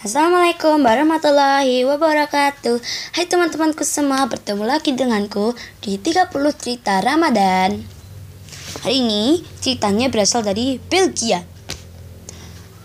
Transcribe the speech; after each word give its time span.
Assalamualaikum 0.00 0.80
warahmatullahi 0.80 1.84
wabarakatuh. 1.84 2.80
Hai 3.12 3.28
teman-temanku 3.28 3.84
semua 3.84 4.24
Bertemu 4.24 4.64
lagi 4.64 4.96
denganku 4.96 5.52
Di 5.84 6.00
30 6.00 6.32
cerita 6.56 7.04
Ramadan. 7.04 7.84
Hari 8.80 8.96
ini 8.96 9.44
ceritanya 9.60 10.08
berasal 10.08 10.40
dari 10.40 10.80
Belgia. 10.80 11.44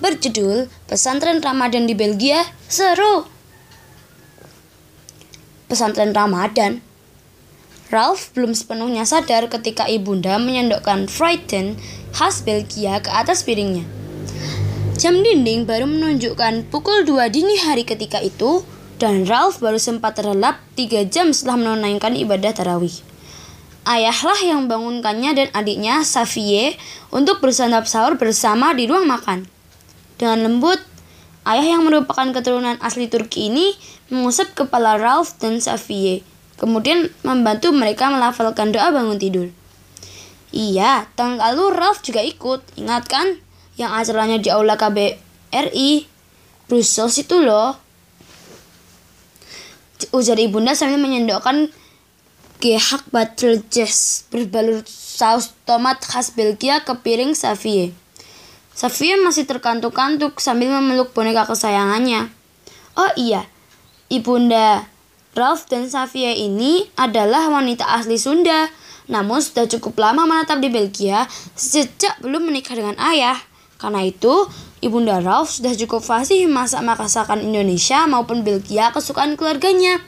Berjudul 0.04 0.68
Pesantren 0.91 1.40
Ramadan 1.40 1.88
di 1.88 1.96
Belgia 1.96 2.44
Seru. 2.68 3.23
Pesantren 5.72 6.12
Ramadan. 6.12 6.84
Ralph 7.95 8.36
belum 8.36 8.52
sepenuhnya 8.52 9.08
sadar 9.08 9.48
ketika 9.48 9.88
ibunda 9.88 10.36
menyendokkan 10.36 11.08
Frighten 11.08 11.80
khas 12.12 12.44
Belgia 12.44 13.00
ke 13.00 13.08
atas 13.08 13.48
piringnya 13.48 13.88
Jam 14.95 15.20
dinding 15.20 15.67
baru 15.67 15.91
menunjukkan 15.91 16.72
pukul 16.72 17.03
2 17.03 17.27
dini 17.27 17.59
hari 17.59 17.84
ketika 17.84 18.23
itu 18.23 18.63
dan 18.95 19.27
Ralph 19.27 19.59
baru 19.59 19.76
sempat 19.76 20.16
terlelap 20.16 20.63
3 20.80 21.12
jam 21.12 21.36
setelah 21.36 21.59
menunaikan 21.59 22.16
ibadah 22.16 22.55
tarawih. 22.55 23.03
Ayahlah 23.84 24.39
yang 24.39 24.72
bangunkannya 24.72 25.36
dan 25.36 25.48
adiknya, 25.52 26.00
Xavier, 26.00 26.80
untuk 27.12 27.44
bersantap 27.44 27.91
sahur 27.91 28.16
bersama 28.16 28.72
di 28.72 28.88
ruang 28.88 29.03
makan. 29.03 29.44
Dengan 30.16 30.48
lembut, 30.48 30.80
ayah 31.44 31.75
yang 31.75 31.84
merupakan 31.84 32.31
keturunan 32.31 32.80
asli 32.80 33.12
Turki 33.12 33.52
ini 33.52 33.75
mengusap 34.08 34.55
kepala 34.55 34.95
Ralph 34.95 35.36
dan 35.44 35.59
Xavier, 35.59 36.23
kemudian 36.55 37.12
membantu 37.27 37.75
mereka 37.75 38.08
melafalkan 38.08 38.72
doa 38.72 38.95
bangun 38.95 39.20
tidur. 39.20 39.52
Iya, 40.55 41.12
tahun 41.20 41.36
lalu 41.36 41.75
Ralph 41.75 42.00
juga 42.00 42.23
ikut, 42.23 42.80
ingat 42.80 43.11
kan? 43.11 43.44
Yang 43.76 43.92
acaranya 43.92 44.40
di 44.40 44.50
Aula 44.52 44.80
KBRI 44.80 46.08
Brussels 46.66 47.16
itu 47.20 47.40
loh 47.44 47.86
ujar 50.12 50.38
ibunda 50.40 50.76
sambil 50.76 51.00
menyendokkan 51.00 51.72
gehak 52.59 53.04
jazz 53.72 54.28
berbalur 54.32 54.84
saus 54.88 55.56
tomat 55.67 56.00
khas 56.04 56.32
Belgia 56.36 56.84
ke 56.84 56.94
piring 57.00 57.36
Xavier. 57.36 57.92
Xavier 58.76 59.20
masih 59.23 59.48
terkantuk-kantuk 59.48 60.39
sambil 60.44 60.72
memeluk 60.72 61.16
boneka 61.16 61.48
kesayangannya. 61.48 62.28
Oh 62.95 63.12
iya, 63.16 63.48
ibunda 64.12 64.88
Ralph 65.36 65.67
dan 65.67 65.88
Xavier 65.88 66.36
ini 66.36 66.88
adalah 66.95 67.52
wanita 67.52 67.88
asli 67.92 68.16
Sunda, 68.16 68.72
namun 69.12 69.44
sudah 69.44 69.67
cukup 69.67 70.00
lama 70.00 70.23
menetap 70.23 70.64
di 70.64 70.72
Belgia 70.72 71.28
sejak 71.56 72.20
belum 72.23 72.52
menikah 72.52 72.76
dengan 72.76 72.95
ayah. 73.00 73.36
Karena 73.86 74.02
itu, 74.02 74.50
Ibunda 74.81 75.22
Ralph 75.22 75.61
sudah 75.61 75.78
cukup 75.78 76.02
fasih 76.02 76.50
masak 76.50 76.81
masakan 76.81 77.45
Indonesia 77.45 78.09
maupun 78.09 78.42
Belgia 78.42 78.89
kesukaan 78.89 79.38
keluarganya. 79.38 80.02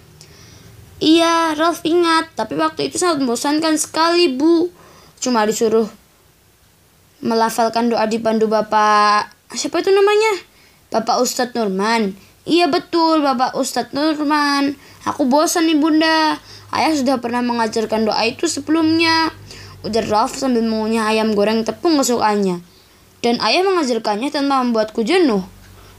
Iya, 0.97 1.53
Ralph 1.53 1.85
ingat, 1.85 2.33
tapi 2.33 2.57
waktu 2.57 2.89
itu 2.89 2.97
sangat 2.97 3.21
membosankan 3.21 3.77
sekali, 3.77 4.33
Bu. 4.33 4.73
Cuma 5.21 5.45
disuruh 5.45 5.85
melafalkan 7.21 7.93
doa 7.93 8.09
di 8.09 8.17
pandu 8.17 8.49
Bapak... 8.49 9.29
Siapa 9.53 9.77
itu 9.85 9.93
namanya? 9.93 10.41
Bapak 10.89 11.21
Ustadz 11.21 11.53
Nurman. 11.53 12.17
Iya 12.49 12.73
betul, 12.73 13.21
Bapak 13.21 13.53
Ustadz 13.53 13.93
Nurman. 13.93 14.73
Aku 15.05 15.29
bosan 15.29 15.69
nih 15.69 15.77
bunda. 15.77 16.41
Ayah 16.73 16.97
sudah 16.97 17.21
pernah 17.21 17.45
mengajarkan 17.45 18.09
doa 18.09 18.25
itu 18.25 18.49
sebelumnya. 18.49 19.29
Ujar 19.85 20.09
Ralph 20.09 20.33
sambil 20.33 20.65
mengunyah 20.65 21.13
ayam 21.13 21.37
goreng 21.37 21.61
tepung 21.61 22.01
kesukaannya 22.01 22.76
dan 23.25 23.41
ayah 23.41 23.65
mengajarkannya 23.65 24.29
tanpa 24.29 24.61
membuatku 24.61 25.01
jenuh. 25.01 25.41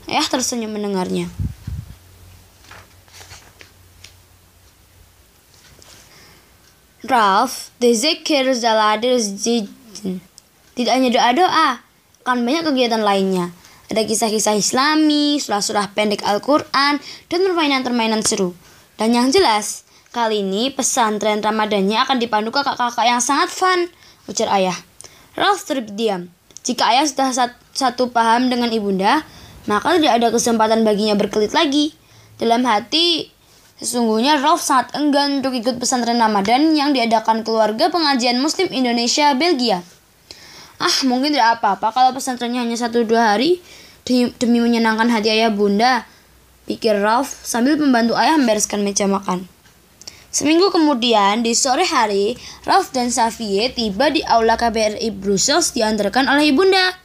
Ayah 0.08 0.24
tersenyum 0.24 0.72
mendengarnya. 0.72 1.28
Ralph, 7.08 7.72
Zikir 7.80 8.52
Zaladir 8.52 9.16
Zijin. 9.16 10.20
Tidak 10.76 10.92
hanya 10.92 11.10
doa-doa, 11.10 11.80
kan 12.22 12.38
banyak 12.44 12.68
kegiatan 12.68 13.00
lainnya. 13.00 13.50
Ada 13.88 14.04
kisah-kisah 14.04 14.60
islami, 14.60 15.40
surah-surah 15.40 15.96
pendek 15.96 16.20
Al-Quran, 16.20 17.00
dan 17.32 17.38
permainan-permainan 17.40 18.20
seru. 18.20 18.52
Dan 19.00 19.16
yang 19.16 19.32
jelas, 19.32 19.88
kali 20.12 20.44
ini 20.44 20.68
pesantren 20.68 21.40
Ramadannya 21.40 21.96
akan 22.04 22.20
dipandu 22.20 22.52
kakak-kakak 22.52 23.08
yang 23.08 23.24
sangat 23.24 23.48
fun, 23.48 23.88
ujar 24.28 24.52
ayah. 24.52 24.76
Ralph 25.32 25.64
terdiam. 25.64 26.28
Jika 26.68 26.84
ayah 26.92 27.08
sudah 27.08 27.32
satu 27.72 28.12
paham 28.12 28.52
dengan 28.52 28.68
ibunda, 28.68 29.24
maka 29.64 29.96
tidak 29.96 30.20
ada 30.20 30.28
kesempatan 30.28 30.84
baginya 30.84 31.16
berkelit 31.16 31.56
lagi. 31.56 31.96
Dalam 32.36 32.60
hati, 32.68 33.32
sesungguhnya 33.80 34.36
Ralph 34.36 34.60
sangat 34.60 34.92
enggan 35.00 35.40
untuk 35.40 35.56
ikut 35.56 35.80
pesantren 35.80 36.20
Ramadan 36.20 36.76
yang 36.76 36.92
diadakan 36.92 37.40
keluarga 37.40 37.88
pengajian 37.88 38.36
Muslim 38.36 38.68
Indonesia 38.68 39.32
Belgia. 39.32 39.80
Ah, 40.76 40.96
mungkin 41.08 41.32
tidak 41.32 41.56
apa-apa 41.56 41.88
kalau 41.90 42.10
pesantrennya 42.12 42.60
hanya 42.60 42.76
satu 42.76 43.08
dua 43.08 43.32
hari 43.32 43.64
demi 44.36 44.60
menyenangkan 44.60 45.08
hati 45.08 45.32
ayah 45.32 45.48
bunda, 45.48 46.04
pikir 46.68 47.00
Ralph 47.00 47.32
sambil 47.32 47.80
membantu 47.80 48.12
ayah 48.20 48.36
membereskan 48.36 48.84
meja 48.84 49.08
makan. 49.08 49.48
Seminggu 50.28 50.68
kemudian, 50.68 51.40
di 51.40 51.56
sore 51.56 51.88
hari, 51.88 52.36
Ralph 52.68 52.92
dan 52.92 53.08
Xavier 53.08 53.72
tiba 53.72 54.12
di 54.12 54.20
aula 54.28 54.60
KBRI 54.60 55.08
Brussels 55.16 55.72
diantarkan 55.72 56.28
oleh 56.28 56.52
ibunda. 56.52 57.00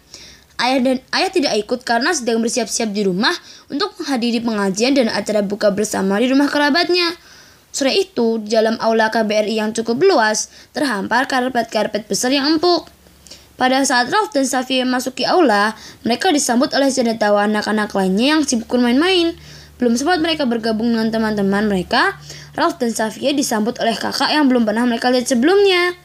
Ayah 0.60 0.84
dan 0.84 0.98
ayah 1.16 1.32
tidak 1.32 1.56
ikut 1.56 1.88
karena 1.88 2.12
sedang 2.12 2.44
bersiap-siap 2.44 2.92
di 2.92 3.08
rumah 3.08 3.32
untuk 3.72 3.96
menghadiri 3.96 4.44
pengajian 4.44 5.00
dan 5.00 5.08
acara 5.08 5.40
buka 5.40 5.72
bersama 5.72 6.20
di 6.20 6.28
rumah 6.36 6.52
kerabatnya. 6.52 7.16
Sore 7.72 7.96
itu, 7.96 8.44
di 8.44 8.52
dalam 8.52 8.76
aula 8.84 9.08
KBRI 9.08 9.56
yang 9.56 9.72
cukup 9.72 10.04
luas, 10.04 10.52
terhampar 10.76 11.24
karpet-karpet 11.32 12.12
besar 12.12 12.36
yang 12.36 12.60
empuk. 12.60 12.92
Pada 13.56 13.80
saat 13.88 14.12
Ralph 14.12 14.36
dan 14.36 14.44
Xavier 14.44 14.84
memasuki 14.84 15.24
aula, 15.24 15.80
mereka 16.04 16.28
disambut 16.28 16.76
oleh 16.76 16.92
cendetawan 16.92 17.56
anak-anak 17.56 17.88
lainnya 17.96 18.36
yang 18.36 18.42
sibuk 18.44 18.68
main-main. 18.76 19.32
Belum 19.80 19.96
sempat 19.98 20.22
mereka 20.22 20.44
bergabung 20.46 20.92
dengan 20.94 21.10
teman-teman 21.10 21.66
mereka, 21.66 22.20
Ralph 22.54 22.78
dan 22.78 22.94
Xavier 22.94 23.34
disambut 23.34 23.82
oleh 23.82 23.98
kakak 23.98 24.30
yang 24.30 24.46
belum 24.46 24.62
pernah 24.62 24.86
mereka 24.86 25.10
lihat 25.10 25.26
sebelumnya. 25.26 25.98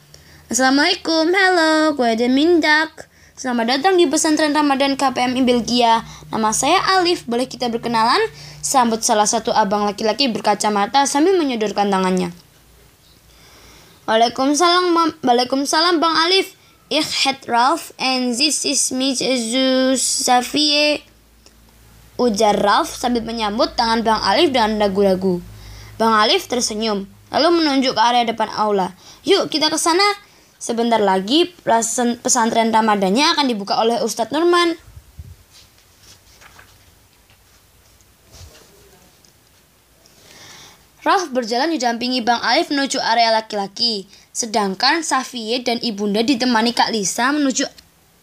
Assalamualaikum, 0.48 1.28
halo, 1.28 1.92
gue 1.92 2.24
Mindak. 2.24 3.04
Selamat 3.36 3.76
datang 3.76 4.00
di 4.00 4.08
pesantren 4.08 4.56
Ramadan 4.56 4.96
KPMI 4.96 5.44
Belgia. 5.44 6.00
Nama 6.32 6.48
saya 6.56 6.80
Alif, 6.96 7.28
boleh 7.28 7.44
kita 7.44 7.68
berkenalan? 7.68 8.16
Sambut 8.64 9.04
salah 9.04 9.28
satu 9.28 9.52
abang 9.52 9.84
laki-laki 9.84 10.32
berkacamata 10.32 11.04
sambil 11.04 11.36
menyodorkan 11.36 11.92
tangannya. 11.92 12.32
Waalaikumsalam, 14.08 15.20
Waalaikumsalam 15.20 16.00
Bang 16.00 16.16
Alif. 16.16 16.56
Ich 16.88 17.28
head 17.28 17.44
Ralph 17.44 17.92
and 18.00 18.32
this 18.32 18.64
is 18.64 18.88
Miss 18.96 19.20
Xavier. 19.20 21.04
Ujar 22.16 22.56
Ralph 22.56 22.96
sambil 22.96 23.20
menyambut 23.20 23.76
tangan 23.76 24.00
Bang 24.00 24.24
Alif 24.24 24.48
dengan 24.48 24.80
ragu-ragu. 24.80 25.44
Bang 25.98 26.14
Alif 26.14 26.46
tersenyum, 26.46 27.10
lalu 27.34 27.58
menunjuk 27.58 27.98
ke 27.98 28.02
area 28.02 28.22
depan 28.22 28.46
aula. 28.54 28.94
Yuk 29.26 29.50
kita 29.50 29.66
ke 29.66 29.76
sana. 29.76 30.06
Sebentar 30.58 30.98
lagi 30.98 31.54
pesantren 32.22 32.74
Ramadannya 32.74 33.34
akan 33.34 33.46
dibuka 33.46 33.78
oleh 33.78 34.02
Ustadz 34.02 34.34
Nurman. 34.34 34.74
Ralph 41.06 41.30
berjalan 41.30 41.70
didampingi 41.74 42.26
Bang 42.26 42.42
Alif 42.42 42.74
menuju 42.74 42.98
area 42.98 43.30
laki-laki, 43.30 44.10
sedangkan 44.34 45.06
Safie 45.06 45.62
dan 45.62 45.78
ibunda 45.78 46.26
ditemani 46.26 46.74
Kak 46.74 46.90
Lisa 46.90 47.30
menuju 47.30 47.64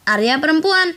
area 0.08 0.38
perempuan. 0.40 0.96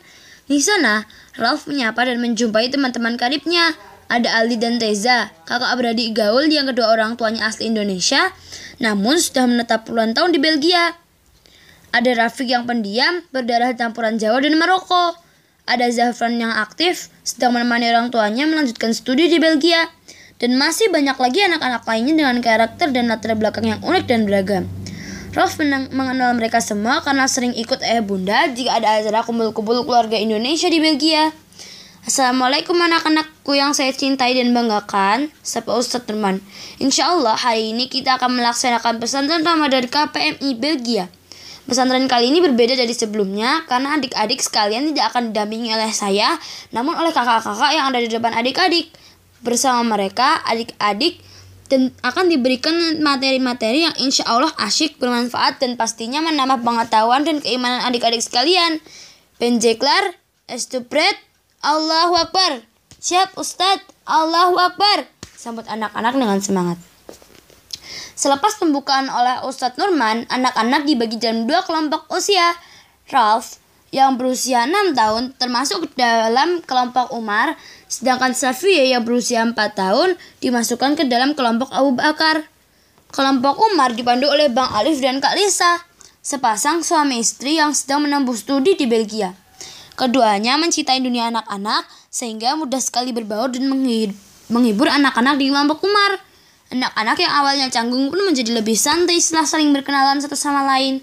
Di 0.51 0.59
sana, 0.59 1.07
Ralph 1.39 1.71
menyapa 1.71 2.03
dan 2.03 2.19
menjumpai 2.19 2.69
teman-teman 2.69 3.15
karibnya. 3.15 3.79
Ada 4.09 4.41
Ali 4.41 4.57
dan 4.57 4.81
Reza, 4.81 5.29
kakak 5.45 5.69
beradik 5.77 6.17
gaul 6.17 6.49
yang 6.49 6.65
kedua 6.65 6.97
orang 6.97 7.21
tuanya 7.21 7.45
asli 7.45 7.69
Indonesia, 7.69 8.33
namun 8.81 9.21
sudah 9.21 9.45
menetap 9.45 9.85
puluhan 9.85 10.17
tahun 10.17 10.33
di 10.33 10.41
Belgia. 10.41 10.97
Ada 11.93 12.17
Rafiq 12.17 12.49
yang 12.49 12.65
pendiam, 12.65 13.21
berdarah 13.33 13.77
campuran 13.77 14.17
Jawa 14.17 14.41
dan 14.41 14.57
Maroko. 14.57 15.13
Ada 15.69 15.93
Zafran 15.93 16.41
yang 16.41 16.57
aktif, 16.57 17.13
sedang 17.21 17.53
menemani 17.53 17.93
orang 17.93 18.09
tuanya 18.09 18.49
melanjutkan 18.49 18.97
studi 18.97 19.29
di 19.29 19.37
Belgia. 19.37 19.93
Dan 20.41 20.57
masih 20.57 20.89
banyak 20.89 21.19
lagi 21.21 21.45
anak-anak 21.45 21.85
lainnya 21.85 22.15
dengan 22.17 22.39
karakter 22.41 22.89
dan 22.95 23.13
latar 23.13 23.37
belakang 23.37 23.69
yang 23.69 23.81
unik 23.85 24.05
dan 24.09 24.25
beragam. 24.25 24.65
Rolf 25.37 25.61
mengenal 25.61 26.33
mereka 26.33 26.65
semua 26.65 27.05
karena 27.05 27.29
sering 27.29 27.53
ikut 27.53 27.85
ayah 27.85 28.01
bunda 28.01 28.49
jika 28.49 28.81
ada 28.81 28.97
acara 28.97 29.21
kumpul-kumpul 29.21 29.85
keluarga 29.85 30.17
Indonesia 30.17 30.73
di 30.73 30.81
Belgia. 30.81 31.29
Assalamualaikum 32.09 32.73
anak-anakku 32.73 33.53
yang 33.53 33.77
saya 33.77 33.93
cintai 33.93 34.33
dan 34.33 34.57
banggakan, 34.57 35.29
sapa 35.45 35.77
Ustadz 35.77 36.09
teman. 36.09 36.41
Insya 36.81 37.13
Allah 37.13 37.37
hari 37.37 37.77
ini 37.77 37.93
kita 37.93 38.17
akan 38.17 38.33
melaksanakan 38.33 38.97
pesantren 38.97 39.45
Ramadan 39.45 39.85
KPMI 39.85 40.57
Belgia. 40.57 41.13
Pesantren 41.69 42.09
kali 42.09 42.33
ini 42.33 42.41
berbeda 42.41 42.81
dari 42.81 42.97
sebelumnya 42.97 43.61
karena 43.69 44.01
adik-adik 44.01 44.41
sekalian 44.41 44.89
tidak 44.89 45.13
akan 45.13 45.37
didampingi 45.37 45.69
oleh 45.69 45.93
saya, 45.93 46.33
namun 46.73 46.97
oleh 46.97 47.13
kakak-kakak 47.13 47.77
yang 47.77 47.93
ada 47.93 48.01
di 48.01 48.09
depan 48.09 48.33
adik-adik. 48.41 48.89
Bersama 49.45 49.85
mereka, 49.85 50.41
adik-adik 50.49 51.21
dan 51.69 51.93
akan 52.01 52.33
diberikan 52.33 52.73
materi-materi 53.05 53.85
yang 53.85 53.93
insya 54.01 54.25
Allah 54.33 54.49
asyik, 54.57 54.97
bermanfaat, 54.97 55.61
dan 55.61 55.77
pastinya 55.77 56.25
menambah 56.25 56.65
pengetahuan 56.65 57.29
dan 57.29 57.45
keimanan 57.45 57.85
adik-adik 57.85 58.25
sekalian. 58.25 58.81
Penjeklar, 59.37 60.17
estupret, 60.49 61.28
Allahu 61.59 62.15
Akbar. 62.15 62.63
Siap 63.03 63.35
Ustadz, 63.35 63.83
Allahu 64.07 64.55
Akbar. 64.63 65.11
Sambut 65.35 65.67
anak-anak 65.67 66.15
dengan 66.15 66.39
semangat. 66.39 66.79
Selepas 68.15 68.55
pembukaan 68.63 69.11
oleh 69.11 69.43
Ustadz 69.43 69.75
Nurman, 69.75 70.23
anak-anak 70.31 70.87
dibagi 70.87 71.19
dalam 71.19 71.51
dua 71.51 71.67
kelompok 71.67 72.07
usia. 72.15 72.55
Ralph 73.11 73.59
yang 73.91 74.15
berusia 74.21 74.71
6 74.71 74.95
tahun 74.95 75.35
termasuk 75.35 75.99
dalam 75.99 76.63
kelompok 76.63 77.11
Umar, 77.11 77.59
sedangkan 77.91 78.39
Safiyah 78.39 78.95
yang 78.95 79.03
berusia 79.03 79.43
4 79.43 79.57
tahun 79.57 80.15
dimasukkan 80.39 80.95
ke 80.95 81.11
dalam 81.11 81.35
kelompok 81.35 81.75
Abu 81.75 81.99
Bakar. 81.99 82.47
Kelompok 83.11 83.59
Umar 83.73 83.99
dipandu 83.99 84.31
oleh 84.31 84.47
Bang 84.47 84.71
Alif 84.77 85.03
dan 85.03 85.19
Kak 85.19 85.35
Lisa, 85.35 85.83
sepasang 86.23 86.87
suami 86.87 87.19
istri 87.19 87.59
yang 87.59 87.75
sedang 87.75 88.07
menempuh 88.07 88.37
studi 88.37 88.77
di 88.79 88.87
Belgia. 88.87 89.48
Keduanya 89.99 90.55
mencintai 90.63 91.03
dunia 91.03 91.27
anak-anak 91.35 91.83
sehingga 92.07 92.55
mudah 92.55 92.79
sekali 92.79 93.11
berbaur 93.11 93.51
dan 93.51 93.67
menghibur 94.47 94.87
anak-anak 94.87 95.35
di 95.43 95.51
kelompok 95.51 95.83
Umar. 95.83 96.23
Anak-anak 96.71 97.19
yang 97.19 97.33
awalnya 97.35 97.67
canggung 97.67 98.07
pun 98.15 98.23
menjadi 98.23 98.55
lebih 98.55 98.79
santai 98.79 99.19
setelah 99.19 99.43
saling 99.43 99.75
berkenalan 99.75 100.23
satu 100.23 100.39
sama 100.39 100.63
lain. 100.71 101.03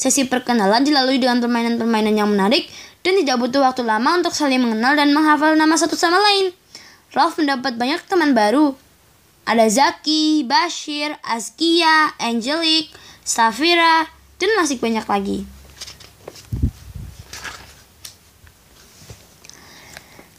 Sesi 0.00 0.24
perkenalan 0.24 0.88
dilalui 0.88 1.20
dengan 1.20 1.44
permainan-permainan 1.44 2.16
yang 2.16 2.32
menarik 2.32 2.64
dan 3.04 3.20
tidak 3.20 3.36
butuh 3.44 3.60
waktu 3.60 3.84
lama 3.84 4.24
untuk 4.24 4.32
saling 4.32 4.64
mengenal 4.64 4.96
dan 4.96 5.12
menghafal 5.12 5.52
nama 5.52 5.76
satu 5.76 5.92
sama 5.92 6.16
lain. 6.16 6.56
Ralph 7.12 7.36
mendapat 7.36 7.76
banyak 7.76 8.00
teman 8.08 8.32
baru. 8.32 8.72
Ada 9.44 9.68
Zaki, 9.68 10.48
Bashir, 10.48 11.12
Azkia, 11.20 12.16
Angelic, 12.16 12.88
Safira, 13.20 14.08
dan 14.40 14.48
masih 14.56 14.80
banyak 14.80 15.04
lagi. 15.04 15.44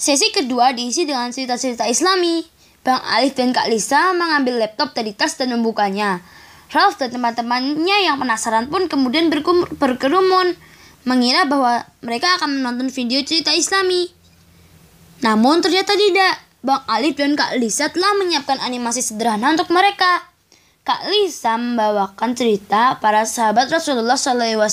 Sesi 0.02 0.34
kedua 0.34 0.74
diisi 0.74 1.06
dengan 1.06 1.30
cerita-cerita 1.30 1.86
islami. 1.86 2.42
Bang 2.82 3.06
Alif 3.06 3.38
dan 3.38 3.54
Kak 3.54 3.70
Lisa 3.70 4.18
mengambil 4.18 4.58
laptop 4.58 4.98
dari 4.98 5.14
tas 5.14 5.38
dan 5.38 5.54
membukanya. 5.54 6.26
Ralph 6.74 6.98
dan 6.98 7.14
teman-temannya 7.14 8.10
yang 8.10 8.18
penasaran 8.18 8.66
pun 8.74 8.90
kemudian 8.90 9.30
berkerumun, 9.78 10.58
mengira 11.06 11.46
bahwa 11.46 11.86
mereka 12.02 12.34
akan 12.42 12.58
menonton 12.58 12.90
video 12.90 13.22
cerita 13.22 13.54
islami. 13.54 14.10
Namun 15.22 15.62
ternyata 15.62 15.94
tidak. 15.94 16.50
Bang 16.66 16.82
Alif 16.90 17.22
dan 17.22 17.38
Kak 17.38 17.62
Lisa 17.62 17.94
telah 17.94 18.18
menyiapkan 18.18 18.58
animasi 18.58 19.06
sederhana 19.06 19.54
untuk 19.54 19.70
mereka. 19.70 20.26
Kak 20.82 21.14
Lisa 21.14 21.62
membawakan 21.62 22.34
cerita 22.34 22.98
para 22.98 23.22
sahabat 23.30 23.70
Rasulullah 23.70 24.18
SAW 24.18 24.66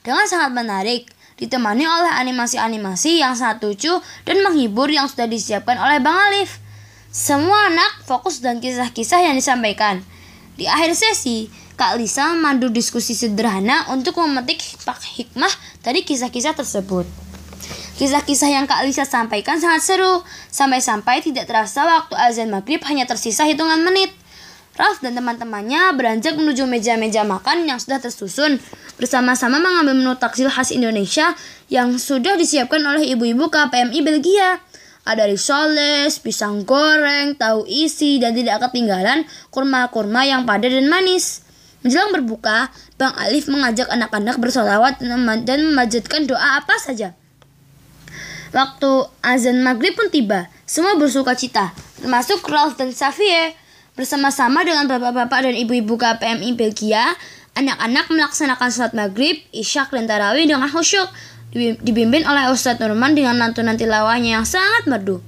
dengan 0.00 0.24
sangat 0.24 0.56
menarik, 0.56 1.12
ditemani 1.38 1.84
oleh 1.84 2.12
animasi-animasi 2.22 3.18
yang 3.22 3.34
sangat 3.34 3.62
lucu 3.66 3.90
dan 4.26 4.36
menghibur 4.42 4.86
yang 4.86 5.10
sudah 5.10 5.26
disiapkan 5.26 5.78
oleh 5.78 5.98
Bang 5.98 6.14
Alif. 6.14 6.62
Semua 7.14 7.70
anak 7.70 8.02
fokus 8.06 8.42
dan 8.42 8.58
kisah-kisah 8.58 9.22
yang 9.22 9.38
disampaikan. 9.38 10.02
Di 10.54 10.66
akhir 10.66 10.94
sesi, 10.94 11.50
Kak 11.74 11.98
Lisa 11.98 12.30
memandu 12.34 12.70
diskusi 12.70 13.18
sederhana 13.18 13.90
untuk 13.90 14.18
memetik 14.22 14.62
hikmah 15.18 15.50
dari 15.82 16.06
kisah-kisah 16.06 16.54
tersebut. 16.54 17.06
Kisah-kisah 17.94 18.50
yang 18.50 18.66
Kak 18.66 18.82
Lisa 18.82 19.06
sampaikan 19.06 19.62
sangat 19.62 19.82
seru, 19.82 20.22
sampai-sampai 20.50 21.22
tidak 21.22 21.46
terasa 21.46 21.86
waktu 21.86 22.14
azan 22.18 22.50
maghrib 22.50 22.82
hanya 22.86 23.06
tersisa 23.06 23.46
hitungan 23.46 23.82
menit. 23.86 24.10
Ralph 24.74 25.06
dan 25.06 25.14
teman-temannya 25.14 25.94
beranjak 25.94 26.34
menuju 26.34 26.66
meja-meja 26.66 27.22
makan 27.22 27.62
yang 27.62 27.78
sudah 27.78 28.02
tersusun, 28.02 28.58
bersama-sama 28.98 29.62
mengambil 29.62 29.94
menu 29.94 30.18
takjil 30.18 30.50
khas 30.50 30.74
Indonesia 30.74 31.30
yang 31.70 31.94
sudah 31.94 32.34
disiapkan 32.34 32.82
oleh 32.82 33.14
ibu-ibu 33.14 33.46
KPMI 33.54 34.02
Belgia. 34.02 34.58
Ada 35.06 35.30
risoles, 35.30 36.18
pisang 36.18 36.66
goreng, 36.66 37.38
tahu 37.38 37.62
isi, 37.70 38.18
dan 38.18 38.34
tidak 38.34 38.66
ketinggalan 38.66 39.22
kurma-kurma 39.54 40.26
yang 40.26 40.42
padat 40.42 40.74
dan 40.74 40.90
manis. 40.90 41.46
Menjelang 41.86 42.10
berbuka, 42.10 42.72
Bang 42.98 43.14
Alif 43.14 43.46
mengajak 43.46 43.86
anak-anak 43.92 44.42
bersolawat 44.42 44.98
dan 44.98 45.70
memajatkan 45.70 46.26
doa 46.26 46.58
apa 46.58 46.74
saja. 46.82 47.14
Waktu 48.50 48.90
azan 49.22 49.62
maghrib 49.62 49.94
pun 49.94 50.10
tiba, 50.10 50.50
semua 50.66 50.98
bersuka 50.98 51.38
cita, 51.38 51.70
termasuk 52.02 52.42
Ralph 52.48 52.74
dan 52.74 52.90
Xavier. 52.90 53.54
Bersama-sama 53.94 54.66
dengan 54.66 54.90
bapak-bapak 54.90 55.46
dan 55.46 55.54
ibu-ibu 55.54 55.94
KPMI 55.94 56.58
Belgia, 56.58 57.14
anak-anak 57.54 58.10
melaksanakan 58.10 58.66
sholat 58.66 58.90
maghrib, 58.90 59.38
isyak, 59.54 59.94
dan 59.94 60.10
tarawih 60.10 60.50
dengan 60.50 60.66
khusyuk 60.66 61.06
dibimbing 61.54 62.26
oleh 62.26 62.50
Ustadz 62.50 62.82
Nurman 62.82 63.14
dengan 63.14 63.38
lantunan 63.38 63.78
tilawahnya 63.78 64.42
yang 64.42 64.42
sangat 64.42 64.90
merdu. 64.90 65.22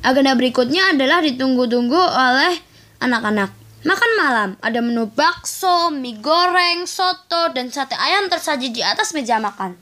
Agenda 0.00 0.32
berikutnya 0.32 0.96
adalah 0.96 1.20
ditunggu-tunggu 1.20 2.00
oleh 2.00 2.56
anak-anak. 3.04 3.52
Makan 3.84 4.10
malam, 4.16 4.50
ada 4.64 4.80
menu 4.80 5.12
bakso, 5.12 5.92
mie 5.92 6.16
goreng, 6.16 6.88
soto, 6.88 7.52
dan 7.52 7.68
sate 7.68 8.00
ayam 8.00 8.32
tersaji 8.32 8.72
di 8.72 8.80
atas 8.80 9.12
meja 9.12 9.36
makan. 9.36 9.76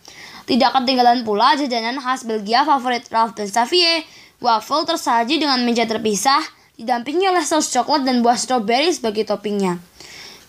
Tidak 0.51 0.75
ketinggalan 0.75 1.23
pula 1.23 1.55
jajanan 1.55 2.03
khas 2.03 2.27
Belgia 2.27 2.67
favorit 2.67 3.07
Ralph 3.15 3.39
dan 3.39 3.47
Xavier, 3.47 4.03
waffle 4.43 4.83
tersaji 4.83 5.39
dengan 5.39 5.63
meja 5.63 5.87
terpisah, 5.87 6.43
didampingi 6.75 7.31
oleh 7.31 7.45
saus 7.47 7.71
coklat 7.71 8.03
dan 8.03 8.21
buah 8.21 8.39
stroberi 8.39 8.91
sebagai 8.91 9.23
toppingnya. 9.27 9.79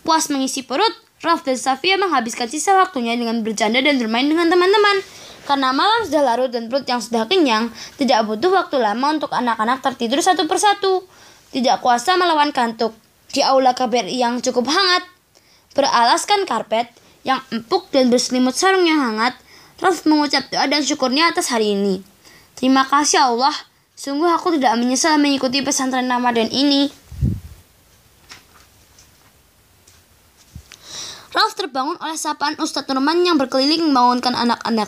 Puas 0.06 0.30
mengisi 0.30 0.62
perut, 0.66 0.94
Ralph 1.26 1.42
dan 1.42 1.58
Xavier 1.58 1.98
menghabiskan 1.98 2.46
sisa 2.46 2.78
waktunya 2.78 3.18
dengan 3.18 3.42
bercanda 3.42 3.82
dan 3.82 3.98
bermain 3.98 4.30
dengan 4.30 4.46
teman-teman. 4.46 5.02
Karena 5.46 5.70
malam 5.74 6.06
sudah 6.06 6.26
larut 6.26 6.50
dan 6.50 6.70
perut 6.70 6.86
yang 6.90 7.02
sudah 7.02 7.30
kenyang, 7.30 7.70
tidak 8.02 8.26
butuh 8.26 8.50
waktu 8.50 8.82
lama 8.82 9.14
untuk 9.14 9.30
anak-anak 9.30 9.82
tertidur 9.82 10.22
satu 10.22 10.50
persatu. 10.50 11.06
Tidak 11.54 11.82
kuasa 11.82 12.18
melawan 12.18 12.50
kantuk. 12.50 12.98
Di 13.30 13.46
aula 13.46 13.78
KBRI 13.78 14.22
yang 14.22 14.42
cukup 14.42 14.70
hangat, 14.70 15.06
beralaskan 15.78 16.50
karpet 16.50 16.90
yang 17.26 17.42
empuk 17.50 17.90
dan 17.90 18.10
berselimut 18.10 18.54
sarung 18.54 18.86
yang 18.86 19.02
hangat, 19.02 19.38
Ralph 19.82 20.08
mengucap 20.08 20.48
doa 20.54 20.66
dan 20.70 20.82
syukurnya 20.86 21.34
atas 21.34 21.52
hari 21.52 21.74
ini. 21.76 22.00
Terima 22.56 22.88
kasih 22.88 23.28
Allah, 23.28 23.52
sungguh 23.96 24.28
aku 24.28 24.60
tidak 24.60 24.76
menyesal 24.76 25.16
mengikuti 25.16 25.64
pesantren 25.64 26.12
Ramadan 26.12 26.52
ini. 26.52 26.92
Ralph 31.36 31.56
terbangun 31.60 32.00
oleh 32.00 32.16
sapaan 32.16 32.56
Ustadz 32.56 32.88
Nurman 32.92 33.24
yang 33.28 33.36
berkeliling 33.36 33.92
membangunkan 33.92 34.36
anak-anak. 34.36 34.88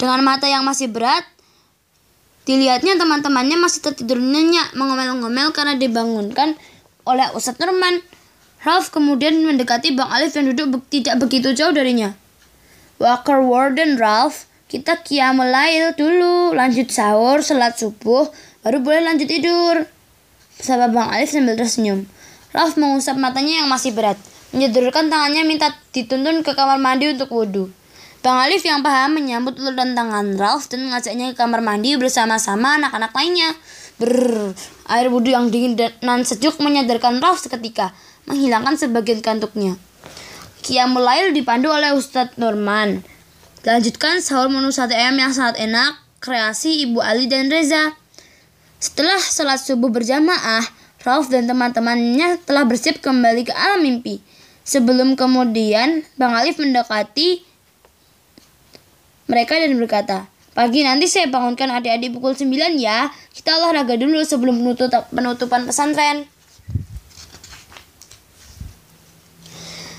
Dengan 0.00 0.24
mata 0.24 0.48
yang 0.48 0.64
masih 0.64 0.88
berat, 0.88 1.24
dilihatnya 2.48 2.96
teman-temannya 2.96 3.60
masih 3.60 3.84
tertidur 3.84 4.16
nyenyak 4.16 4.72
mengomel-ngomel 4.72 5.52
karena 5.52 5.76
dibangunkan 5.76 6.56
oleh 7.04 7.28
Ustadz 7.36 7.60
Nurman. 7.60 8.00
Ralph 8.64 8.88
kemudian 8.96 9.44
mendekati 9.44 9.92
Bang 9.92 10.08
Alif 10.08 10.32
yang 10.32 10.48
duduk 10.48 10.88
tidak 10.88 11.20
begitu 11.20 11.52
jauh 11.52 11.72
darinya. 11.72 12.16
Walker 12.96 13.44
Warden 13.44 14.00
Ralph, 14.00 14.48
kita 14.74 15.06
kiamulail 15.06 15.94
dulu, 15.94 16.50
lanjut 16.50 16.90
sahur, 16.90 17.46
salat 17.46 17.78
subuh, 17.78 18.26
baru 18.66 18.82
boleh 18.82 19.06
lanjut 19.06 19.30
tidur. 19.30 19.86
Sahabat 20.58 20.90
Bang 20.90 21.14
Alif 21.14 21.30
sambil 21.30 21.54
tersenyum. 21.54 22.10
Ralph 22.50 22.74
mengusap 22.74 23.14
matanya 23.14 23.62
yang 23.62 23.70
masih 23.70 23.94
berat, 23.94 24.18
menyodorkan 24.50 25.14
tangannya 25.14 25.46
minta 25.46 25.70
dituntun 25.94 26.42
ke 26.42 26.58
kamar 26.58 26.82
mandi 26.82 27.06
untuk 27.06 27.30
wudhu. 27.30 27.70
Bang 28.18 28.42
Alif 28.42 28.66
yang 28.66 28.82
paham 28.82 29.14
menyambut 29.14 29.62
uluran 29.62 29.94
tangan 29.94 30.34
Ralph 30.34 30.66
dan 30.66 30.90
mengajaknya 30.90 31.30
ke 31.30 31.38
kamar 31.38 31.62
mandi 31.62 31.94
bersama-sama 31.94 32.74
anak-anak 32.74 33.14
lainnya. 33.14 33.54
Brrr, 34.02 34.58
air 34.90 35.06
wudhu 35.06 35.38
yang 35.38 35.54
dingin 35.54 35.78
dan 35.78 36.26
sejuk 36.26 36.58
menyadarkan 36.58 37.22
Ralph 37.22 37.38
seketika, 37.38 37.94
menghilangkan 38.26 38.74
sebagian 38.74 39.22
kantuknya. 39.22 39.78
Qiyamul 40.66 41.30
dipandu 41.30 41.70
oleh 41.70 41.94
Ustadz 41.94 42.34
Norman. 42.42 43.13
Dilanjutkan 43.64 44.20
sahur 44.20 44.52
menu 44.52 44.68
sate 44.68 44.92
ayam 44.92 45.16
yang 45.16 45.32
sangat 45.32 45.56
enak, 45.56 45.96
kreasi 46.20 46.84
Ibu 46.84 47.00
Ali 47.00 47.24
dan 47.32 47.48
Reza. 47.48 47.96
Setelah 48.76 49.16
sholat 49.16 49.56
subuh 49.56 49.88
berjamaah, 49.88 50.68
Ralph 51.00 51.32
dan 51.32 51.48
teman-temannya 51.48 52.44
telah 52.44 52.68
bersiap 52.68 53.00
kembali 53.00 53.48
ke 53.48 53.56
alam 53.56 53.80
mimpi. 53.80 54.20
Sebelum 54.68 55.16
kemudian, 55.16 56.04
Bang 56.20 56.36
Alif 56.36 56.60
mendekati 56.60 57.40
mereka 59.32 59.56
dan 59.56 59.72
berkata, 59.80 60.28
Pagi 60.52 60.84
nanti 60.84 61.08
saya 61.08 61.32
bangunkan 61.32 61.72
adik-adik 61.72 62.12
pukul 62.12 62.36
9 62.36 62.76
ya. 62.76 63.08
Kita 63.32 63.64
olahraga 63.64 63.96
dulu 63.96 64.20
sebelum 64.28 64.60
penutupan 65.08 65.64
pesantren. 65.64 66.28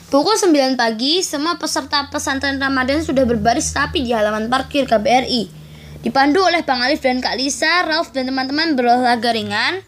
Pukul 0.05 0.38
9 0.38 0.77
pagi, 0.77 1.25
semua 1.25 1.57
peserta 1.57 2.05
pesantren 2.13 2.62
Ramadan 2.62 3.01
sudah 3.01 3.25
berbaris 3.25 3.74
rapi 3.74 4.05
di 4.05 4.13
halaman 4.13 4.53
parkir 4.53 4.85
KBRI. 4.85 5.50
Dipandu 6.05 6.45
oleh 6.45 6.62
Bang 6.62 6.77
Alif 6.85 7.01
dan 7.01 7.17
Kak 7.17 7.33
Lisa, 7.33 7.81
Ralph 7.81 8.13
dan 8.13 8.29
teman-teman 8.29 8.77
berolahraga 8.77 9.33
ringan. 9.33 9.81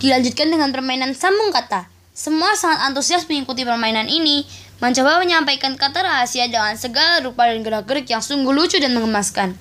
Dilanjutkan 0.00 0.48
dengan 0.48 0.72
permainan 0.72 1.12
sambung 1.12 1.52
kata. 1.52 1.92
Semua 2.16 2.56
sangat 2.56 2.88
antusias 2.88 3.28
mengikuti 3.28 3.68
permainan 3.68 4.08
ini, 4.08 4.48
mencoba 4.80 5.20
menyampaikan 5.20 5.76
kata 5.76 6.08
rahasia 6.08 6.48
dengan 6.48 6.80
segala 6.80 7.20
rupa 7.20 7.52
dan 7.52 7.60
gerak-gerik 7.60 8.08
yang 8.08 8.24
sungguh 8.24 8.56
lucu 8.56 8.80
dan 8.80 8.96
mengemaskan. 8.96 9.52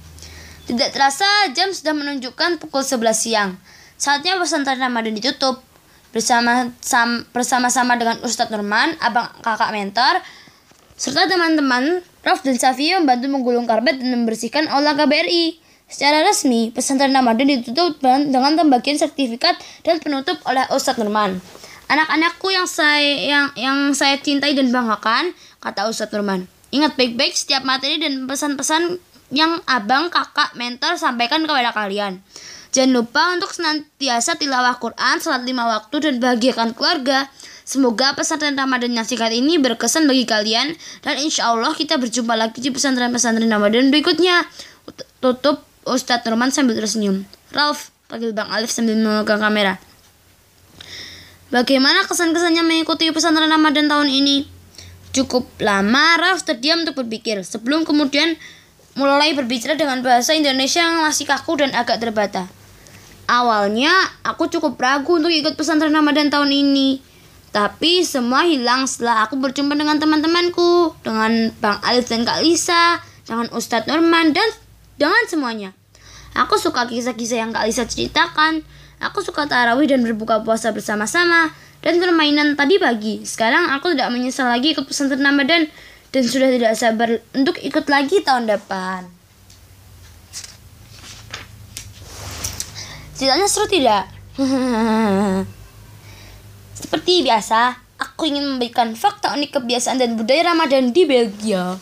Tidak 0.63 0.95
terasa 0.95 1.27
jam 1.51 1.75
sudah 1.75 1.91
menunjukkan 1.91 2.63
pukul 2.63 2.88
11 2.88 3.03
siang. 3.19 3.59
Saatnya 4.00 4.39
pesantren 4.39 4.79
Ramadan 4.79 5.12
ditutup 5.12 5.59
bersama 6.12 6.72
sam, 6.80 7.26
bersama-sama 7.36 7.96
dengan 8.00 8.20
Ustadz 8.24 8.52
Nurman, 8.52 8.96
abang 9.04 9.28
kakak 9.44 9.72
mentor, 9.76 10.22
serta 10.98 11.30
teman-teman 11.30 12.02
Raf 12.26 12.44
dan 12.44 12.60
Safi 12.60 12.92
membantu 12.92 13.32
menggulung 13.32 13.64
karpet 13.64 14.04
dan 14.04 14.12
membersihkan 14.12 14.68
aula 14.68 14.98
KBRI. 15.00 15.64
Secara 15.88 16.28
resmi, 16.28 16.68
pesantren 16.76 17.16
Ramadan 17.16 17.48
ditutup 17.48 18.04
dengan 18.04 18.60
pembagian 18.60 19.00
sertifikat 19.00 19.56
dan 19.88 20.04
penutup 20.04 20.36
oleh 20.44 20.68
Ustadz 20.68 21.00
Nurman. 21.00 21.40
Anak-anakku 21.88 22.52
yang 22.52 22.68
saya 22.68 23.00
yang 23.24 23.48
yang 23.56 23.78
saya 23.96 24.20
cintai 24.20 24.52
dan 24.52 24.68
banggakan, 24.76 25.32
kata 25.64 25.88
Ustadz 25.88 26.12
Nurman. 26.12 26.52
Ingat 26.76 27.00
baik-baik 27.00 27.32
setiap 27.32 27.64
materi 27.64 28.04
dan 28.04 28.28
pesan-pesan 28.28 29.00
yang 29.32 29.64
abang, 29.64 30.12
kakak, 30.12 30.52
mentor 30.60 31.00
sampaikan 31.00 31.48
kepada 31.48 31.72
kalian. 31.72 32.20
Jangan 32.75 32.91
lupa 32.91 33.33
untuk 33.33 33.51
senantiasa 33.55 34.36
tilawah 34.36 34.75
Quran, 34.77 35.15
salat 35.24 35.47
lima 35.47 35.65
waktu, 35.65 35.95
dan 36.03 36.15
bahagiakan 36.19 36.75
keluarga. 36.75 37.31
Semoga 37.67 38.15
pesantren 38.15 38.55
Ramadan 38.55 38.95
yang 38.95 39.03
singkat 39.03 39.36
ini 39.36 39.59
berkesan 39.59 40.07
bagi 40.07 40.24
kalian 40.24 40.71
dan 41.03 41.19
insya 41.19 41.51
Allah 41.51 41.75
kita 41.75 42.00
berjumpa 42.00 42.31
lagi 42.31 42.63
di 42.63 42.71
pesantren-pesantren 42.71 43.51
Ramadan 43.51 43.91
berikutnya. 43.91 44.47
Tutup 45.19 45.67
Ustadz 45.83 46.24
Nurman 46.24 46.47
sambil 46.47 46.79
tersenyum. 46.79 47.27
Ralph 47.51 47.91
panggil 48.07 48.31
Bang 48.31 48.47
Alif 48.55 48.71
sambil 48.71 48.95
memegang 48.95 49.43
kamera. 49.43 49.75
Bagaimana 51.51 52.07
kesan-kesannya 52.07 52.63
mengikuti 52.63 53.12
pesantren 53.12 53.51
Ramadan 53.51 53.91
tahun 53.91 54.15
ini? 54.15 54.47
Cukup 55.12 55.47
lama 55.59 56.15
Ralph 56.24 56.47
terdiam 56.47 56.88
untuk 56.88 57.03
berpikir 57.03 57.43
sebelum 57.43 57.83
kemudian 57.83 58.39
mulai 58.98 59.38
berbicara 59.38 59.77
dengan 59.77 60.01
bahasa 60.01 60.34
Indonesia 60.34 60.82
yang 60.82 61.06
masih 61.06 61.30
kaku 61.30 61.62
dan 61.62 61.72
agak 61.77 62.01
terbata. 62.01 62.50
Awalnya 63.30 63.94
aku 64.25 64.50
cukup 64.50 64.80
ragu 64.82 65.22
untuk 65.22 65.30
ikut 65.30 65.54
pesantren 65.54 65.94
Ramadan 65.94 66.34
tahun 66.34 66.50
ini. 66.50 67.06
Tapi 67.54 68.01
semua 68.04 68.44
hilang 68.44 68.89
setelah 68.89 69.24
aku 69.30 69.38
berjumpa 69.38 69.77
dengan 69.77 70.01
teman-temanku, 70.01 70.98
dengan 71.06 71.54
Bang 71.62 71.80
Alif 71.86 72.10
dan 72.10 72.25
Kak 72.25 72.42
Lisa, 72.44 73.00
dengan 73.24 73.48
Ustadz 73.54 73.88
Norman, 73.88 74.34
dan 74.36 74.50
dengan 75.00 75.24
semuanya. 75.30 75.70
Aku 76.36 76.60
suka 76.60 76.86
kisah-kisah 76.89 77.38
yang 77.39 77.51
Kak 77.56 77.66
Lisa 77.66 77.88
ceritakan, 77.88 78.66
Aku 78.98 79.22
suka 79.22 79.46
tarawih 79.46 79.86
dan 79.86 80.01
berbuka 80.01 80.42
puasa 80.42 80.74
bersama-sama 80.74 81.54
dan 81.86 82.01
permainan 82.01 82.58
tadi 82.58 82.82
pagi. 82.82 83.22
Sekarang 83.22 83.70
aku 83.70 83.94
tidak 83.94 84.10
menyesal 84.10 84.50
lagi 84.50 84.74
ikut 84.74 84.89
pesantren 84.89 85.22
Ramadan 85.22 85.70
dan 86.12 86.24
sudah 86.24 86.50
tidak 86.52 86.74
sabar 86.80 87.20
untuk 87.36 87.60
ikut 87.60 87.86
lagi 87.92 88.24
tahun 88.24 88.48
depan. 88.48 89.08
Ceritanya 93.18 93.48
seru 93.50 93.66
tidak? 93.66 94.06
Seperti 96.78 97.26
biasa, 97.26 97.82
aku 97.98 98.30
ingin 98.30 98.46
memberikan 98.46 98.94
fakta 98.94 99.34
unik 99.34 99.58
kebiasaan 99.58 99.98
dan 99.98 100.14
budaya 100.14 100.54
Ramadan 100.54 100.94
di 100.94 101.04
Belgia. 101.10 101.82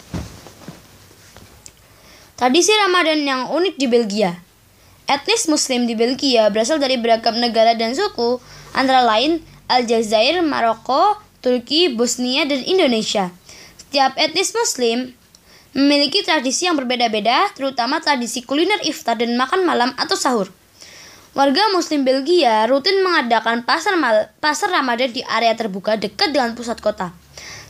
Tradisi 2.40 2.72
Ramadan 2.72 3.24
yang 3.24 3.42
unik 3.52 3.76
di 3.76 3.88
Belgia. 3.88 4.32
Etnis 5.06 5.46
Muslim 5.52 5.86
di 5.86 5.94
Belgia 5.94 6.50
berasal 6.50 6.82
dari 6.82 6.98
beragam 6.98 7.38
negara 7.38 7.78
dan 7.78 7.94
suku, 7.94 8.42
antara 8.74 9.06
lain 9.06 9.44
Aljazair, 9.72 10.42
Maroko, 10.42 11.20
Turki, 11.44 11.94
Bosnia, 11.94 12.48
dan 12.50 12.64
Indonesia. 12.66 13.30
Setiap 13.96 14.20
etnis 14.20 14.52
Muslim 14.52 15.16
memiliki 15.72 16.20
tradisi 16.20 16.68
yang 16.68 16.76
berbeda-beda, 16.76 17.48
terutama 17.56 18.04
tradisi 18.04 18.44
kuliner 18.44 18.84
iftar 18.84 19.16
dan 19.16 19.40
makan 19.40 19.64
malam 19.64 19.96
atau 19.96 20.20
sahur. 20.20 20.52
Warga 21.32 21.72
Muslim 21.72 22.04
Belgia 22.04 22.68
rutin 22.68 23.00
mengadakan 23.00 23.64
pasar 23.64 23.96
mal 23.96 24.36
pasar 24.44 24.68
Ramadan 24.76 25.16
di 25.16 25.24
area 25.24 25.56
terbuka 25.56 25.96
dekat 25.96 26.36
dengan 26.36 26.60
pusat 26.60 26.84
kota. 26.84 27.16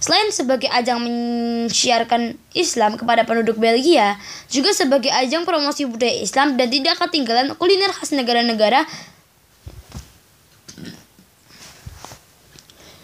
Selain 0.02 0.26
sebagai 0.34 0.66
ajang 0.74 1.06
mensiarkan 1.06 2.42
Islam 2.58 2.98
kepada 2.98 3.22
penduduk 3.22 3.62
Belgia, 3.62 4.18
juga 4.50 4.74
sebagai 4.74 5.14
ajang 5.14 5.46
promosi 5.46 5.86
budaya 5.86 6.26
Islam 6.26 6.58
dan 6.58 6.74
tidak 6.74 6.98
ketinggalan 7.06 7.54
kuliner 7.54 7.94
khas 7.94 8.18
negara-negara 8.18 8.82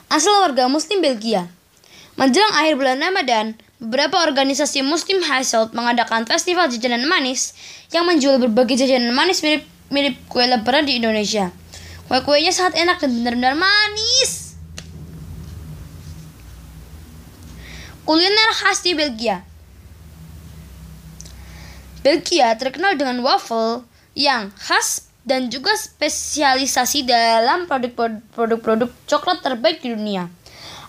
asal 0.09 0.41
warga 0.41 0.65
Muslim 0.65 1.05
Belgia. 1.05 1.60
Menjelang 2.21 2.53
akhir 2.53 2.77
bulan 2.77 3.01
Ramadan, 3.01 3.57
beberapa 3.81 4.21
organisasi 4.21 4.85
Muslim 4.85 5.25
Household 5.25 5.73
mengadakan 5.73 6.29
festival 6.29 6.69
jajanan 6.69 7.09
manis 7.09 7.57
yang 7.89 8.05
menjual 8.05 8.37
berbagai 8.37 8.77
jajanan 8.77 9.09
manis 9.09 9.41
mirip 9.41 9.65
mirip 9.89 10.21
kue 10.29 10.45
lebaran 10.45 10.85
di 10.85 11.01
Indonesia. 11.01 11.49
Kue-kuenya 12.05 12.53
sangat 12.53 12.77
enak 12.77 13.01
dan 13.01 13.09
benar-benar 13.17 13.57
manis. 13.57 14.53
Kuliner 18.05 18.53
khas 18.53 18.85
di 18.85 18.93
Belgia. 18.93 19.41
Belgia 22.05 22.53
terkenal 22.53 23.01
dengan 23.01 23.17
waffle 23.25 23.81
yang 24.13 24.53
khas 24.61 25.09
dan 25.25 25.49
juga 25.49 25.73
spesialisasi 25.73 27.01
dalam 27.01 27.65
produk-produk 27.65 28.93
coklat 29.09 29.41
terbaik 29.41 29.81
di 29.81 29.97
dunia. 29.97 30.29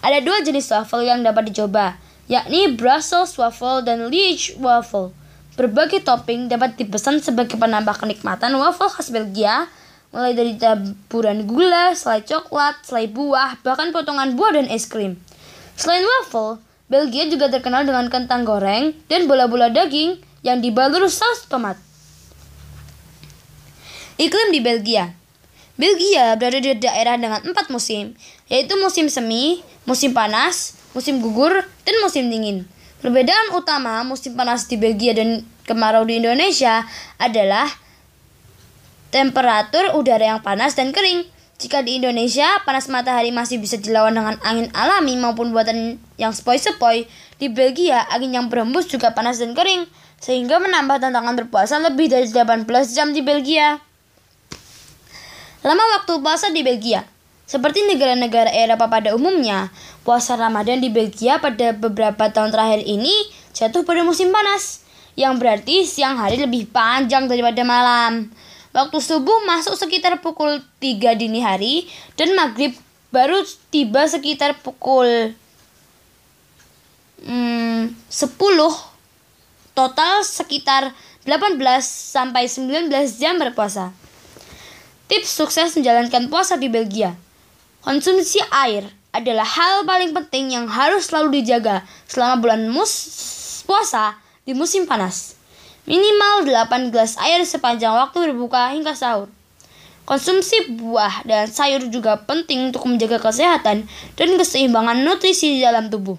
Ada 0.02 0.18
dua 0.18 0.42
jenis 0.42 0.66
waffle 0.66 1.06
yang 1.06 1.22
dapat 1.22 1.54
dicoba, 1.54 1.94
yakni 2.26 2.74
Brussels 2.74 3.38
waffle 3.38 3.86
dan 3.86 4.10
Liège 4.10 4.58
waffle. 4.58 5.14
Berbagai 5.54 6.02
topping 6.02 6.50
dapat 6.50 6.74
dipesan 6.74 7.22
sebagai 7.22 7.54
penambah 7.54 8.02
kenikmatan 8.02 8.50
waffle 8.58 8.90
khas 8.90 9.14
Belgia, 9.14 9.70
mulai 10.10 10.34
dari 10.34 10.58
taburan 10.58 11.46
gula, 11.46 11.94
selai 11.94 12.26
coklat, 12.26 12.82
selai 12.82 13.06
buah, 13.14 13.62
bahkan 13.62 13.94
potongan 13.94 14.34
buah 14.34 14.58
dan 14.58 14.66
es 14.74 14.90
krim. 14.90 15.22
Selain 15.78 16.02
waffle, 16.02 16.58
Belgia 16.90 17.30
juga 17.30 17.46
terkenal 17.46 17.86
dengan 17.86 18.10
kentang 18.10 18.42
goreng 18.42 18.98
dan 19.06 19.30
bola-bola 19.30 19.70
daging 19.70 20.18
yang 20.42 20.58
dibalur 20.58 21.06
saus 21.06 21.46
tomat. 21.46 21.78
Iklim 24.18 24.50
di 24.50 24.58
Belgia 24.58 25.21
Belgia 25.82 26.38
berada 26.38 26.62
di 26.62 26.78
daerah 26.78 27.18
dengan 27.18 27.42
empat 27.42 27.66
musim, 27.74 28.14
yaitu 28.46 28.78
musim 28.78 29.10
semi, 29.10 29.66
musim 29.82 30.14
panas, 30.14 30.78
musim 30.94 31.18
gugur, 31.18 31.50
dan 31.82 31.94
musim 32.06 32.30
dingin. 32.30 32.70
Perbedaan 33.02 33.50
utama 33.58 34.06
musim 34.06 34.38
panas 34.38 34.70
di 34.70 34.78
Belgia 34.78 35.10
dan 35.10 35.42
kemarau 35.66 36.06
di 36.06 36.22
Indonesia 36.22 36.86
adalah 37.18 37.66
temperatur 39.10 39.98
udara 39.98 40.38
yang 40.38 40.40
panas 40.46 40.78
dan 40.78 40.94
kering. 40.94 41.26
Jika 41.58 41.82
di 41.82 41.98
Indonesia, 41.98 42.46
panas 42.62 42.86
matahari 42.86 43.34
masih 43.34 43.58
bisa 43.58 43.74
dilawan 43.74 44.14
dengan 44.14 44.38
angin 44.46 44.70
alami 44.78 45.18
maupun 45.18 45.50
buatan 45.50 45.98
yang 46.14 46.30
sepoi-sepoi, 46.30 47.10
di 47.42 47.50
Belgia 47.50 48.06
angin 48.06 48.38
yang 48.38 48.46
berembus 48.46 48.86
juga 48.86 49.18
panas 49.18 49.42
dan 49.42 49.50
kering, 49.50 49.90
sehingga 50.22 50.62
menambah 50.62 51.02
tantangan 51.02 51.34
berpuasa 51.42 51.82
lebih 51.82 52.06
dari 52.06 52.30
18 52.30 52.70
jam 52.94 53.10
di 53.10 53.18
Belgia. 53.18 53.82
Lama 55.62 55.82
waktu 55.98 56.18
puasa 56.18 56.50
di 56.50 56.66
Belgia 56.66 57.06
Seperti 57.46 57.86
negara-negara 57.86 58.50
Eropa 58.50 58.88
pada 58.88 59.14
umumnya, 59.14 59.68
puasa 60.02 60.34
Ramadan 60.34 60.82
di 60.82 60.88
Belgia 60.88 61.38
pada 61.38 61.70
beberapa 61.76 62.30
tahun 62.32 62.50
terakhir 62.50 62.82
ini 62.82 63.12
jatuh 63.52 63.84
pada 63.84 64.00
musim 64.02 64.32
panas, 64.32 64.82
yang 65.20 65.36
berarti 65.36 65.84
siang 65.84 66.16
hari 66.16 66.40
lebih 66.40 66.72
panjang 66.72 67.28
daripada 67.28 67.60
malam. 67.60 68.32
Waktu 68.72 68.98
subuh 69.04 69.44
masuk 69.44 69.76
sekitar 69.76 70.24
pukul 70.24 70.64
3 70.80 71.12
dini 71.12 71.44
hari 71.44 71.84
dan 72.16 72.32
maghrib 72.32 72.72
baru 73.12 73.44
tiba 73.68 74.08
sekitar 74.08 74.56
pukul 74.64 75.36
hmm, 77.20 77.92
10 78.08 79.76
total 79.76 80.14
sekitar 80.24 80.96
18 81.28 81.60
sampai 81.84 82.48
19 82.48 82.88
jam 83.20 83.36
berpuasa. 83.36 83.92
Tips 85.12 85.28
sukses 85.28 85.76
menjalankan 85.76 86.32
puasa 86.32 86.56
di 86.56 86.72
Belgia. 86.72 87.12
Konsumsi 87.84 88.40
air 88.48 88.88
adalah 89.12 89.44
hal 89.44 89.84
paling 89.84 90.16
penting 90.16 90.56
yang 90.56 90.64
harus 90.64 91.12
selalu 91.12 91.44
dijaga 91.44 91.84
selama 92.08 92.40
bulan 92.40 92.72
mus 92.72 92.88
puasa 93.68 94.16
di 94.48 94.56
musim 94.56 94.88
panas. 94.88 95.36
Minimal 95.84 96.48
8 96.48 96.88
gelas 96.88 97.20
air 97.20 97.44
sepanjang 97.44 97.92
waktu 97.92 98.32
berbuka 98.32 98.72
hingga 98.72 98.96
sahur. 98.96 99.28
Konsumsi 100.08 100.80
buah 100.80 101.28
dan 101.28 101.44
sayur 101.44 101.92
juga 101.92 102.16
penting 102.24 102.72
untuk 102.72 102.88
menjaga 102.88 103.20
kesehatan 103.20 103.84
dan 104.16 104.28
keseimbangan 104.40 104.96
nutrisi 105.04 105.60
di 105.60 105.60
dalam 105.60 105.92
tubuh. 105.92 106.16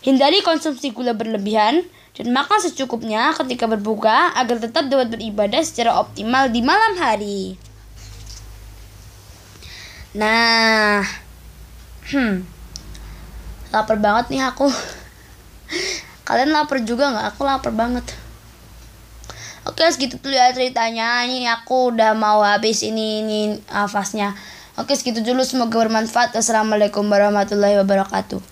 Hindari 0.00 0.40
konsumsi 0.40 0.88
gula 0.96 1.12
berlebihan 1.12 1.84
dan 2.16 2.26
makan 2.32 2.64
secukupnya 2.64 3.36
ketika 3.36 3.68
berbuka 3.68 4.32
agar 4.40 4.56
tetap 4.56 4.88
dapat 4.88 5.20
beribadah 5.20 5.60
secara 5.60 6.00
optimal 6.00 6.48
di 6.48 6.64
malam 6.64 6.96
hari. 6.96 7.60
Nah, 10.12 11.00
hmm, 12.12 12.44
lapar 13.72 13.96
banget 13.96 14.28
nih 14.28 14.44
aku. 14.44 14.68
Kalian 16.28 16.52
lapar 16.52 16.84
juga 16.84 17.08
nggak? 17.08 17.26
Aku 17.32 17.48
lapar 17.48 17.72
banget. 17.72 18.04
Oke 19.62 19.86
segitu 19.94 20.18
dulu 20.18 20.34
ya 20.34 20.50
ceritanya 20.50 21.22
Ini 21.22 21.46
aku 21.46 21.94
udah 21.94 22.18
mau 22.18 22.42
habis 22.42 22.82
ini 22.82 23.22
ini 23.22 23.40
nafasnya 23.70 24.34
Oke 24.74 24.98
segitu 24.98 25.22
dulu 25.22 25.46
semoga 25.46 25.78
bermanfaat 25.78 26.34
Assalamualaikum 26.34 27.06
warahmatullahi 27.06 27.78
wabarakatuh 27.78 28.51